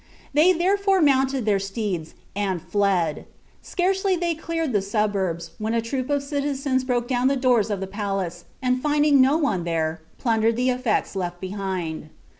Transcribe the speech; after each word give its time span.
They 0.33 0.51
therefore 0.51 0.99
niounKKl 0.99 1.43
ihair 1.43 1.61
steeds, 1.61 2.15
and 2.35 2.59
fled. 2.59 3.27
Scarcely 3.61 4.13
had 4.15 4.23
ihey 4.23 4.39
cleared 4.39 4.73
the 4.73 4.81
suburbs, 4.81 5.51
wlien 5.61 5.75
a 5.77 5.81
troop 5.83 6.09
of 6.09 6.23
riiizens 6.23 6.83
broke 6.83 7.03
open 7.11 7.27
the 7.27 7.35
doors 7.35 7.69
of 7.69 7.81
the 7.81 7.85
palace, 7.85 8.45
and 8.63 8.81
finding 8.81 9.21
nu 9.21 9.37
one 9.37 9.63
Hun, 9.63 9.99
plundered 10.17 10.55
the 10.55 10.69
eflects 10.69 11.15
leli 11.15 11.39
behind. 11.39 12.09